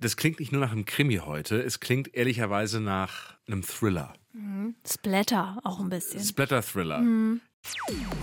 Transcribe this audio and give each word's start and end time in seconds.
Das 0.00 0.16
klingt 0.16 0.38
nicht 0.38 0.52
nur 0.52 0.60
nach 0.60 0.70
einem 0.70 0.84
Krimi 0.84 1.16
heute, 1.16 1.60
es 1.60 1.80
klingt 1.80 2.14
ehrlicherweise 2.14 2.78
nach 2.78 3.34
einem 3.48 3.64
Thriller. 3.64 4.12
Mhm. 4.32 4.76
Splatter 4.86 5.58
auch 5.64 5.80
ein 5.80 5.88
bisschen. 5.88 6.22
Splatter-Thriller. 6.22 7.00
Mhm. 7.00 7.40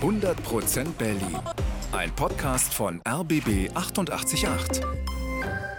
100% 0.00 0.92
Berlin. 0.92 1.38
Ein 1.92 2.16
Podcast 2.16 2.72
von 2.72 3.02
RBB 3.06 3.70
888. 3.74 4.82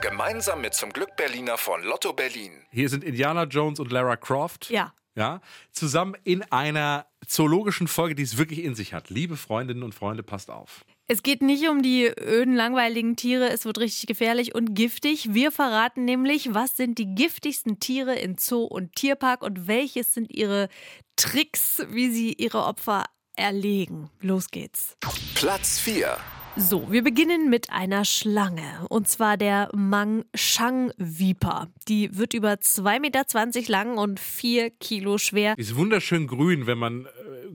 Gemeinsam 0.03 0.61
mit 0.61 0.75
zum 0.75 0.91
Glück 0.91 1.15
Berliner 1.17 1.57
von 1.57 1.81
Lotto 1.81 2.13
Berlin. 2.13 2.51
Hier 2.69 2.89
sind 2.89 3.03
Indiana 3.03 3.45
Jones 3.45 3.79
und 3.79 3.91
Lara 3.91 4.17
Croft. 4.17 4.69
Ja. 4.69 4.93
Ja, 5.15 5.41
zusammen 5.71 6.15
in 6.23 6.43
einer 6.51 7.07
zoologischen 7.25 7.87
Folge, 7.87 8.13
die 8.13 8.21
es 8.21 8.37
wirklich 8.37 8.63
in 8.63 8.75
sich 8.75 8.93
hat. 8.93 9.09
Liebe 9.09 9.35
Freundinnen 9.35 9.81
und 9.81 9.95
Freunde, 9.95 10.21
passt 10.21 10.51
auf. 10.51 10.85
Es 11.09 11.23
geht 11.23 11.41
nicht 11.41 11.69
um 11.69 11.81
die 11.81 12.03
öden, 12.19 12.53
langweiligen 12.53 13.15
Tiere, 13.15 13.49
es 13.49 13.63
wird 13.63 13.77
richtig 13.77 14.07
gefährlich 14.07 14.53
und 14.53 14.75
giftig. 14.75 15.33
Wir 15.33 15.53
verraten 15.53 16.03
nämlich, 16.03 16.53
was 16.53 16.75
sind 16.75 16.97
die 16.97 17.15
giftigsten 17.15 17.79
Tiere 17.79 18.13
in 18.15 18.35
Zoo 18.37 18.65
und 18.65 18.93
Tierpark 18.93 19.41
und 19.41 19.67
welches 19.69 20.13
sind 20.13 20.29
ihre 20.29 20.67
Tricks, 21.15 21.81
wie 21.89 22.11
sie 22.11 22.33
ihre 22.33 22.65
Opfer 22.65 23.05
erlegen. 23.37 24.09
Los 24.19 24.51
geht's. 24.51 24.97
Platz 25.33 25.79
4. 25.79 26.17
So, 26.59 26.91
wir 26.91 27.03
beginnen 27.03 27.51
mit 27.51 27.69
einer 27.69 28.03
Schlange. 28.03 28.63
Und 28.89 29.07
zwar 29.07 29.37
der 29.37 29.69
Mang-Shang-Viper. 29.75 31.67
Die 31.87 32.17
wird 32.17 32.33
über 32.33 32.53
2,20 32.53 32.99
Meter 32.99 33.23
lang 33.71 33.99
und 33.99 34.19
4 34.19 34.71
Kilo 34.71 35.19
schwer. 35.19 35.55
Die 35.55 35.61
ist 35.61 35.75
wunderschön 35.75 36.25
grün, 36.25 36.65
wenn 36.65 36.79
man 36.79 37.05
äh, 37.05 37.09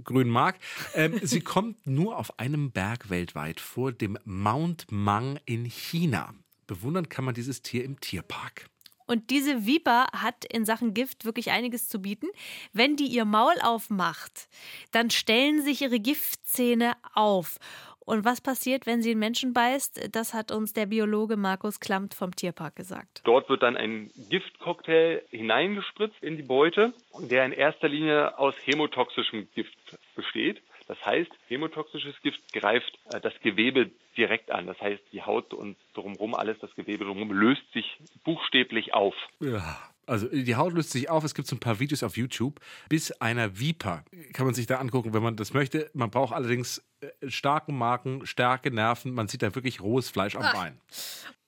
grün 0.05 0.29
mag. 0.29 0.59
Ähm, 0.95 1.19
sie 1.23 1.41
kommt 1.41 1.87
nur 1.87 2.19
auf 2.19 2.39
einem 2.39 2.71
Berg 2.71 3.11
weltweit 3.11 3.61
vor, 3.61 3.93
dem 3.93 4.19
Mount 4.25 4.87
Mang 4.91 5.39
in 5.45 5.65
China. 5.65 6.35
Bewundern 6.67 7.09
kann 7.09 7.25
man 7.25 7.35
dieses 7.35 7.63
Tier 7.63 7.85
im 7.85 8.01
Tierpark. 8.01 8.67
Und 9.07 9.31
diese 9.31 9.67
Viper 9.67 10.07
hat 10.13 10.45
in 10.45 10.65
Sachen 10.65 10.95
Gift 10.95 11.25
wirklich 11.25 11.51
einiges 11.51 11.89
zu 11.89 12.01
bieten. 12.01 12.29
Wenn 12.73 12.97
die 12.97 13.09
ihr 13.09 13.25
Maul 13.25 13.55
aufmacht, 13.61 14.49
dann 14.91 15.11
stellen 15.11 15.63
sich 15.63 15.83
ihre 15.83 16.01
Giftzähne 16.01 16.95
auf. 17.13 17.59
Und 18.05 18.25
was 18.25 18.41
passiert, 18.41 18.87
wenn 18.87 19.03
sie 19.03 19.11
einen 19.13 19.21
Menschen 19.21 19.53
beißt? 19.53 20.15
Das 20.15 20.35
hat 20.35 20.51
uns 20.51 20.73
der 20.73 20.87
Biologe 20.87 21.37
Markus 21.37 21.81
Klamt 21.81 22.15
vom 22.15 22.35
Tierpark 22.35 22.77
gesagt. 22.77 23.23
Dort 23.25 23.49
wird 23.49 23.63
dann 23.63 23.77
ein 23.77 24.11
Giftcocktail 24.29 25.23
hineingespritzt 25.31 26.23
in 26.23 26.37
die 26.37 26.43
Beute, 26.43 26.93
der 27.21 27.45
in 27.45 27.53
erster 27.53 27.89
Linie 27.89 28.39
aus 28.39 28.55
hämotoxischem 28.65 29.49
Gift 29.55 29.77
besteht. 30.17 30.63
Das 30.89 31.05
heißt, 31.07 31.31
hämotoxisches 31.49 32.21
Gift 32.23 32.53
greift 32.53 32.99
äh, 33.13 33.21
das 33.21 33.33
Gewebe 33.41 33.91
direkt 34.17 34.51
an. 34.51 34.67
Das 34.67 34.81
heißt, 34.81 35.03
die 35.13 35.23
Haut 35.23 35.55
und 35.55 35.77
drumherum 35.95 36.35
alles, 36.35 36.59
das 36.59 36.75
Gewebe 36.75 37.05
drumherum 37.05 37.33
löst 37.33 37.63
sich 37.73 37.99
buchstäblich 38.25 38.93
auf. 38.93 39.15
Ja. 39.41 39.79
Also 40.07 40.27
die 40.29 40.57
Haut 40.57 40.73
löst 40.73 40.91
sich 40.91 41.09
auf. 41.09 41.25
Es 41.25 41.35
gibt 41.35 41.49
so 41.49 41.57
ein 41.57 41.61
paar 41.61 41.79
Videos 41.79 42.03
auf 42.03 42.17
YouTube. 42.17 42.61
Bis 42.89 43.13
einer 43.13 43.59
Viper 43.59 44.05
kann 44.33 44.47
man 44.47 44.55
sich 44.55 44.67
da 44.67 44.79
angucken, 44.79 45.15
wenn 45.15 45.23
man 45.23 45.37
das 45.37 45.55
möchte. 45.55 45.91
Man 45.95 46.11
braucht 46.11 46.35
allerdings 46.35 46.83
äh, 47.01 47.31
starken 47.31 47.77
Marken, 47.77 48.27
starke 48.27 48.71
Nerven. 48.71 49.13
Man 49.13 49.29
sieht 49.29 49.43
da 49.43 49.55
wirklich 49.55 49.81
rohes 49.81 50.09
Fleisch 50.09 50.37
am 50.37 50.43
Bein. 50.53 50.81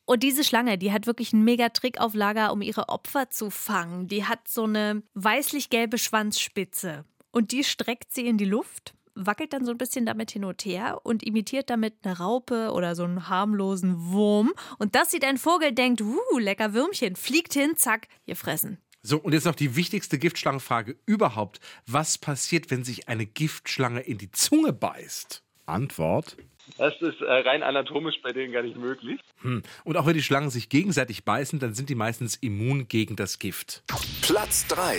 Und 0.07 0.23
diese 0.23 0.45
Schlange, 0.45 0.77
die 0.77 0.93
hat 0.93 1.07
wirklich 1.07 1.33
einen 1.33 1.45
Mega-Trick 1.45 1.99
auf 1.99 2.15
Lager, 2.15 2.53
um 2.53 2.61
ihre 2.61 2.89
Opfer 2.91 3.31
zu 3.31 3.51
fangen. 3.51 4.07
Die 4.07 4.25
hat 4.25 4.49
so 4.49 4.65
eine 4.65 5.03
weißlich-gelbe 5.15 5.99
Schwanzspitze. 5.99 7.05
Und 7.31 7.53
die 7.53 7.65
streckt 7.65 8.13
sie 8.13 8.27
in 8.27 8.37
die 8.37 8.45
Luft 8.45 8.95
wackelt 9.15 9.53
dann 9.53 9.65
so 9.65 9.71
ein 9.71 9.79
bisschen 9.79 10.07
damit 10.07 10.31
hin 10.31 10.45
und 10.45 10.65
her 10.65 11.01
und 11.03 11.23
imitiert 11.23 11.71
damit 11.71 11.95
eine 12.03 12.19
Raupe 12.19 12.73
oder 12.73 12.95
so 12.95 13.05
einen 13.05 13.29
harmlosen 13.29 14.13
Wurm. 14.13 14.53
Und 14.79 14.95
das 14.95 15.11
sieht 15.11 15.25
ein 15.25 15.39
Vogel, 15.39 15.73
denkt, 15.73 16.01
uh, 16.01 16.39
lecker 16.39 16.75
Würmchen, 16.75 17.17
fliegt 17.17 17.55
hin, 17.55 17.77
zack, 17.77 18.09
ihr 18.27 18.37
fressen. 18.37 18.79
So, 19.03 19.19
und 19.19 19.35
jetzt 19.35 19.45
noch 19.45 19.55
die 19.55 19.77
wichtigste 19.77 20.19
Giftschlangenfrage 20.19 20.97
überhaupt. 21.05 21.61
Was 21.87 22.17
passiert, 22.17 22.71
wenn 22.71 22.85
sich 22.85 23.09
eine 23.09 23.27
Giftschlange 23.27 24.01
in 24.01 24.17
die 24.17 24.31
Zunge 24.31 24.73
beißt? 24.73 25.43
Antwort. 25.67 26.37
Das 26.79 26.95
ist 27.01 27.21
äh, 27.21 27.31
rein 27.31 27.63
anatomisch 27.63 28.17
bei 28.23 28.33
denen 28.33 28.53
gar 28.53 28.63
nicht 28.63 28.77
möglich. 28.77 29.21
Hm. 29.43 29.63
Und 29.85 29.97
auch 29.99 30.07
wenn 30.07 30.15
die 30.15 30.23
Schlangen 30.23 30.49
sich 30.49 30.71
gegenseitig 30.71 31.25
beißen, 31.25 31.59
dann 31.59 31.75
sind 31.75 31.91
die 31.91 31.95
meistens 31.95 32.37
immun 32.37 32.89
gegen 32.89 33.17
das 33.17 33.39
Gift. 33.39 33.85
Platz 34.23 34.67
3. 34.69 34.97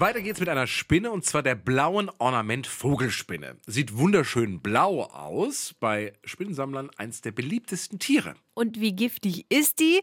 Weiter 0.00 0.20
geht's 0.22 0.40
mit 0.40 0.48
einer 0.48 0.66
Spinne 0.66 1.12
und 1.12 1.24
zwar 1.24 1.44
der 1.44 1.54
blauen 1.54 2.10
Ornament 2.18 2.66
Vogelspinne. 2.66 3.56
Sieht 3.66 3.96
wunderschön 3.96 4.60
blau 4.60 5.04
aus, 5.04 5.74
bei 5.78 6.14
Spinnensammlern 6.24 6.90
eins 6.96 7.20
der 7.20 7.30
beliebtesten 7.30 8.00
Tiere. 8.00 8.34
Und 8.54 8.80
wie 8.80 8.92
giftig 8.92 9.46
ist 9.50 9.78
die? 9.78 10.00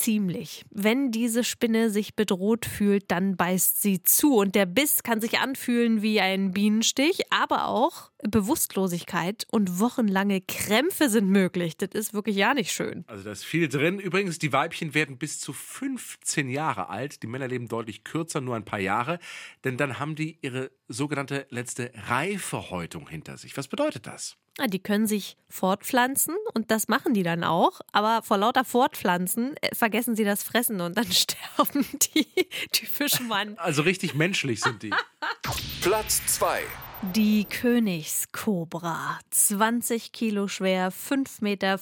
ziemlich. 0.00 0.64
Wenn 0.70 1.10
diese 1.10 1.44
Spinne 1.44 1.90
sich 1.90 2.16
bedroht 2.16 2.64
fühlt, 2.64 3.10
dann 3.10 3.36
beißt 3.36 3.82
sie 3.82 4.02
zu. 4.02 4.36
Und 4.36 4.54
der 4.54 4.64
Biss 4.64 5.02
kann 5.02 5.20
sich 5.20 5.38
anfühlen 5.38 6.00
wie 6.00 6.20
ein 6.20 6.52
Bienenstich, 6.52 7.20
aber 7.30 7.66
auch 7.68 8.10
Bewusstlosigkeit 8.22 9.46
und 9.50 9.80
wochenlange 9.80 10.40
Krämpfe 10.40 11.08
sind 11.08 11.28
möglich. 11.28 11.76
Das 11.76 11.90
ist 11.92 12.14
wirklich 12.14 12.36
ja 12.36 12.54
nicht 12.54 12.72
schön. 12.72 13.04
Also 13.06 13.24
da 13.24 13.32
ist 13.32 13.44
viel 13.44 13.68
drin. 13.68 13.98
Übrigens, 13.98 14.38
die 14.38 14.52
Weibchen 14.52 14.94
werden 14.94 15.18
bis 15.18 15.40
zu 15.40 15.52
15 15.52 16.48
Jahre 16.48 16.88
alt. 16.88 17.22
Die 17.22 17.26
Männer 17.26 17.48
leben 17.48 17.68
deutlich 17.68 18.04
kürzer, 18.04 18.40
nur 18.40 18.56
ein 18.56 18.64
paar 18.64 18.80
Jahre. 18.80 19.18
Denn 19.64 19.76
dann 19.76 19.98
haben 19.98 20.14
die 20.14 20.38
ihre 20.42 20.70
sogenannte 20.88 21.46
letzte 21.50 21.92
Reifehäutung 21.94 23.08
hinter 23.08 23.36
sich. 23.38 23.56
Was 23.56 23.68
bedeutet 23.68 24.06
das? 24.06 24.36
Ah, 24.58 24.66
die 24.66 24.80
können 24.80 25.06
sich 25.06 25.36
fortpflanzen 25.48 26.34
und 26.54 26.70
das 26.70 26.88
machen 26.88 27.14
die 27.14 27.22
dann 27.22 27.44
auch. 27.44 27.80
Aber 27.92 28.22
vor 28.22 28.36
lauter 28.36 28.64
Fortpflanzen 28.64 29.56
äh, 29.62 29.74
vergessen 29.74 30.16
sie 30.16 30.24
das 30.24 30.42
Fressen 30.42 30.80
und 30.80 30.98
dann 30.98 31.06
sterben 31.12 31.86
die, 32.14 32.26
die 32.74 32.86
Fischmann. 32.86 33.56
Also 33.56 33.82
richtig 33.82 34.14
menschlich 34.14 34.60
sind 34.60 34.82
die. 34.82 34.90
Platz 35.80 36.20
2. 36.26 36.62
Die 37.02 37.46
Königskobra. 37.46 39.18
20 39.30 40.12
Kilo 40.12 40.48
schwer, 40.48 40.92
5,50 40.92 41.42
Meter 41.42 41.78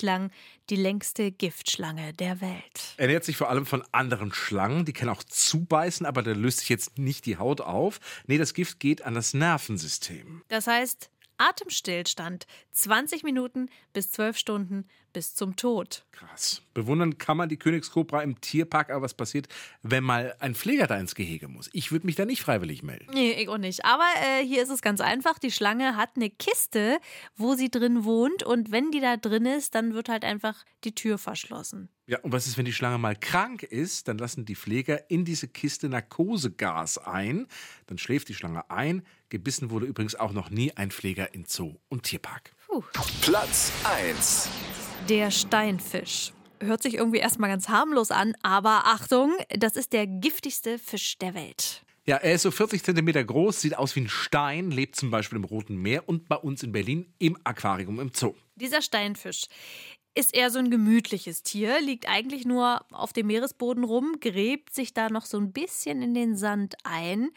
lang, 0.00 0.30
die 0.70 0.76
längste 0.76 1.30
Giftschlange 1.30 2.14
der 2.14 2.40
Welt. 2.40 2.94
Ernährt 2.96 3.24
sich 3.24 3.36
vor 3.36 3.50
allem 3.50 3.66
von 3.66 3.84
anderen 3.92 4.32
Schlangen. 4.32 4.86
Die 4.86 4.94
kann 4.94 5.10
auch 5.10 5.22
zubeißen, 5.22 6.06
aber 6.06 6.22
da 6.22 6.32
löst 6.32 6.60
sich 6.60 6.70
jetzt 6.70 6.96
nicht 6.96 7.26
die 7.26 7.36
Haut 7.36 7.60
auf. 7.60 8.00
Nee, 8.26 8.38
das 8.38 8.54
Gift 8.54 8.80
geht 8.80 9.02
an 9.02 9.14
das 9.14 9.34
Nervensystem. 9.34 10.40
Das 10.48 10.66
heißt, 10.66 11.10
Atemstillstand 11.36 12.46
20 12.72 13.24
Minuten 13.24 13.68
bis 13.92 14.10
12 14.10 14.38
Stunden 14.38 14.88
bis 15.16 15.34
zum 15.34 15.56
Tod. 15.56 16.04
Krass. 16.12 16.60
Bewundern 16.74 17.16
kann 17.16 17.38
man 17.38 17.48
die 17.48 17.56
Königskobra 17.56 18.22
im 18.22 18.38
Tierpark, 18.38 18.90
aber 18.90 19.00
was 19.00 19.14
passiert, 19.14 19.48
wenn 19.82 20.04
mal 20.04 20.36
ein 20.40 20.54
Pfleger 20.54 20.86
da 20.86 20.98
ins 20.98 21.14
Gehege 21.14 21.48
muss? 21.48 21.70
Ich 21.72 21.90
würde 21.90 22.04
mich 22.04 22.16
da 22.16 22.26
nicht 22.26 22.42
freiwillig 22.42 22.82
melden. 22.82 23.06
Nee, 23.14 23.32
ich 23.32 23.48
auch 23.48 23.56
nicht. 23.56 23.86
Aber 23.86 24.04
äh, 24.22 24.44
hier 24.44 24.62
ist 24.62 24.68
es 24.68 24.82
ganz 24.82 25.00
einfach. 25.00 25.38
Die 25.38 25.50
Schlange 25.50 25.96
hat 25.96 26.10
eine 26.16 26.28
Kiste, 26.28 26.98
wo 27.34 27.54
sie 27.54 27.70
drin 27.70 28.04
wohnt 28.04 28.42
und 28.42 28.72
wenn 28.72 28.90
die 28.90 29.00
da 29.00 29.16
drin 29.16 29.46
ist, 29.46 29.74
dann 29.74 29.94
wird 29.94 30.10
halt 30.10 30.22
einfach 30.22 30.66
die 30.84 30.94
Tür 30.94 31.16
verschlossen. 31.16 31.88
Ja, 32.04 32.18
und 32.20 32.32
was 32.32 32.46
ist, 32.46 32.58
wenn 32.58 32.66
die 32.66 32.74
Schlange 32.74 32.98
mal 32.98 33.16
krank 33.16 33.62
ist? 33.62 34.06
Dann 34.06 34.18
lassen 34.18 34.44
die 34.44 34.54
Pfleger 34.54 35.10
in 35.10 35.24
diese 35.24 35.48
Kiste 35.48 35.88
Narkosegas 35.88 36.98
ein. 36.98 37.46
Dann 37.86 37.96
schläft 37.96 38.28
die 38.28 38.34
Schlange 38.34 38.70
ein. 38.70 39.02
Gebissen 39.30 39.70
wurde 39.70 39.86
übrigens 39.86 40.14
auch 40.14 40.32
noch 40.32 40.50
nie 40.50 40.76
ein 40.76 40.90
Pfleger 40.90 41.32
in 41.32 41.46
Zoo 41.46 41.76
und 41.88 42.02
Tierpark. 42.02 42.52
Puh. 42.66 42.82
Platz 43.22 43.72
1. 43.84 44.50
Der 45.08 45.30
Steinfisch. 45.30 46.32
Hört 46.58 46.82
sich 46.82 46.94
irgendwie 46.94 47.18
erstmal 47.18 47.48
ganz 47.48 47.68
harmlos 47.68 48.10
an, 48.10 48.34
aber 48.42 48.86
Achtung, 48.86 49.32
das 49.50 49.76
ist 49.76 49.92
der 49.92 50.08
giftigste 50.08 50.80
Fisch 50.80 51.16
der 51.18 51.32
Welt. 51.34 51.84
Ja, 52.06 52.16
er 52.16 52.34
ist 52.34 52.42
so 52.42 52.50
40 52.50 52.82
Zentimeter 52.82 53.22
groß, 53.22 53.60
sieht 53.60 53.78
aus 53.78 53.94
wie 53.94 54.00
ein 54.00 54.08
Stein, 54.08 54.72
lebt 54.72 54.96
zum 54.96 55.12
Beispiel 55.12 55.36
im 55.36 55.44
Roten 55.44 55.76
Meer 55.76 56.08
und 56.08 56.28
bei 56.28 56.34
uns 56.34 56.64
in 56.64 56.72
Berlin 56.72 57.14
im 57.20 57.38
Aquarium 57.44 58.00
im 58.00 58.10
Zoo. 58.12 58.34
Dieser 58.56 58.82
Steinfisch 58.82 59.44
ist 60.16 60.34
eher 60.34 60.50
so 60.50 60.58
ein 60.58 60.70
gemütliches 60.70 61.44
Tier, 61.44 61.80
liegt 61.80 62.08
eigentlich 62.08 62.44
nur 62.44 62.84
auf 62.90 63.12
dem 63.12 63.28
Meeresboden 63.28 63.84
rum, 63.84 64.16
gräbt 64.20 64.74
sich 64.74 64.92
da 64.92 65.08
noch 65.08 65.26
so 65.26 65.38
ein 65.38 65.52
bisschen 65.52 66.02
in 66.02 66.14
den 66.14 66.36
Sand 66.36 66.74
ein 66.82 67.30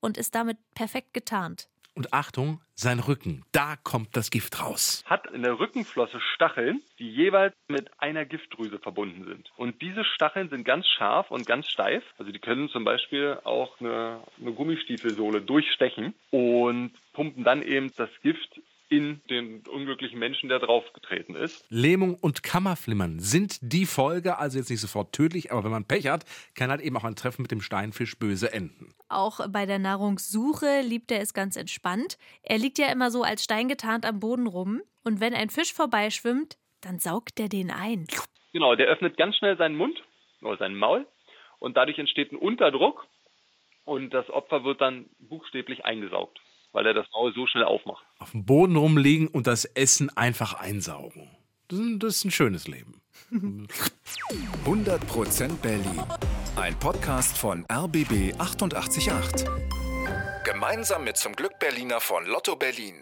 und 0.00 0.18
ist 0.18 0.34
damit 0.34 0.58
perfekt 0.74 1.14
getarnt. 1.14 1.68
Und 1.94 2.12
Achtung, 2.12 2.60
sein 2.74 2.98
Rücken, 2.98 3.44
da 3.52 3.76
kommt 3.76 4.16
das 4.16 4.30
Gift 4.30 4.60
raus. 4.60 5.04
Hat 5.06 5.30
in 5.30 5.42
der 5.42 5.60
Rückenflosse 5.60 6.20
Stacheln, 6.34 6.82
die 6.98 7.08
jeweils 7.08 7.54
mit 7.68 7.88
einer 8.00 8.24
Giftdrüse 8.24 8.80
verbunden 8.80 9.24
sind. 9.24 9.52
Und 9.56 9.80
diese 9.80 10.04
Stacheln 10.04 10.48
sind 10.48 10.64
ganz 10.64 10.86
scharf 10.88 11.30
und 11.30 11.46
ganz 11.46 11.68
steif. 11.68 12.02
Also 12.18 12.32
die 12.32 12.40
können 12.40 12.68
zum 12.68 12.82
Beispiel 12.82 13.38
auch 13.44 13.80
eine, 13.80 14.20
eine 14.40 14.52
Gummistiefelsohle 14.52 15.40
durchstechen 15.40 16.14
und 16.30 16.90
pumpen 17.12 17.44
dann 17.44 17.62
eben 17.62 17.92
das 17.96 18.10
Gift 18.22 18.60
in 18.96 19.20
den 19.28 19.66
unglücklichen 19.66 20.18
Menschen, 20.18 20.48
der 20.48 20.58
draufgetreten 20.58 21.34
ist. 21.34 21.64
Lähmung 21.68 22.14
und 22.14 22.42
Kammerflimmern 22.42 23.18
sind 23.18 23.58
die 23.60 23.86
Folge, 23.86 24.38
also 24.38 24.58
jetzt 24.58 24.70
nicht 24.70 24.80
sofort 24.80 25.12
tödlich, 25.12 25.52
aber 25.52 25.64
wenn 25.64 25.70
man 25.70 25.86
Pech 25.86 26.06
hat, 26.06 26.24
kann 26.54 26.70
halt 26.70 26.80
eben 26.80 26.96
auch 26.96 27.04
ein 27.04 27.16
Treffen 27.16 27.42
mit 27.42 27.50
dem 27.50 27.60
Steinfisch 27.60 28.18
böse 28.18 28.52
enden. 28.52 28.94
Auch 29.08 29.40
bei 29.48 29.66
der 29.66 29.78
Nahrungssuche 29.78 30.80
liebt 30.82 31.10
er 31.10 31.20
es 31.20 31.34
ganz 31.34 31.56
entspannt. 31.56 32.18
Er 32.42 32.58
liegt 32.58 32.78
ja 32.78 32.90
immer 32.90 33.10
so 33.10 33.22
als 33.22 33.44
Stein 33.44 33.68
getarnt 33.68 34.06
am 34.06 34.20
Boden 34.20 34.46
rum 34.46 34.82
und 35.02 35.20
wenn 35.20 35.34
ein 35.34 35.50
Fisch 35.50 35.72
vorbeischwimmt, 35.72 36.56
dann 36.80 36.98
saugt 36.98 37.40
er 37.40 37.48
den 37.48 37.70
ein. 37.70 38.06
Genau, 38.52 38.74
der 38.76 38.86
öffnet 38.86 39.16
ganz 39.16 39.36
schnell 39.36 39.56
seinen 39.56 39.76
Mund 39.76 40.02
oder 40.42 40.56
seinen 40.58 40.76
Maul 40.76 41.06
und 41.58 41.76
dadurch 41.76 41.98
entsteht 41.98 42.32
ein 42.32 42.36
Unterdruck 42.36 43.06
und 43.84 44.14
das 44.14 44.28
Opfer 44.30 44.64
wird 44.64 44.80
dann 44.80 45.06
buchstäblich 45.18 45.84
eingesaugt, 45.84 46.40
weil 46.72 46.86
er 46.86 46.94
das 46.94 47.06
Maul 47.12 47.34
so 47.34 47.46
schnell 47.46 47.64
aufmacht. 47.64 48.04
Auf 48.24 48.30
dem 48.30 48.46
Boden 48.46 48.76
rumliegen 48.76 49.28
und 49.28 49.46
das 49.46 49.66
Essen 49.66 50.08
einfach 50.16 50.54
einsaugen. 50.54 51.28
Das 51.68 51.78
ist 51.78 51.84
ein, 51.84 51.98
das 51.98 52.16
ist 52.16 52.24
ein 52.24 52.30
schönes 52.30 52.66
Leben. 52.66 53.02
100% 54.64 55.56
Berlin. 55.56 56.02
Ein 56.56 56.74
Podcast 56.78 57.36
von 57.36 57.66
RBB 57.70 58.32
888. 58.38 59.44
Gemeinsam 60.42 61.04
mit 61.04 61.18
zum 61.18 61.34
Glück 61.34 61.58
Berliner 61.58 62.00
von 62.00 62.24
Lotto 62.24 62.56
Berlin. 62.56 62.94